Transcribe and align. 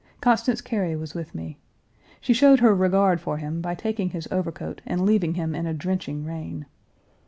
Constance 0.19 0.61
Cary 0.61 0.95
was 0.95 1.13
with 1.13 1.35
me. 1.35 1.59
She 2.19 2.33
showed 2.33 2.59
her 2.59 2.73
regard 2.73 3.21
for 3.21 3.37
him 3.37 3.61
by 3.61 3.75
taking 3.75 4.09
his 4.09 4.27
overcoat 4.31 4.81
and 4.83 5.05
leaving 5.05 5.35
him 5.35 5.53
in 5.53 5.67
a 5.67 5.75
drenching 5.75 6.25
rain. 6.25 6.65